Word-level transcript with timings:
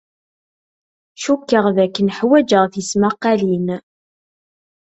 Cikkeɣ 1.21 1.65
dakken 1.75 2.07
ḥwajeɣ 2.17 2.63
tismaqqalin. 2.73 3.67